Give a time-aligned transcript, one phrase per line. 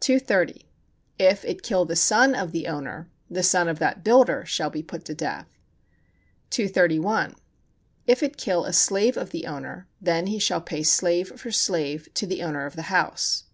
[0.00, 0.68] 230.
[1.16, 4.82] If it kill the son of the owner the son of that builder shall be
[4.82, 5.46] put to death.
[6.50, 7.36] 231.
[8.04, 12.08] If it kill a slave of the owner, then he shall pay slave for slave
[12.14, 13.44] to the owner of the house.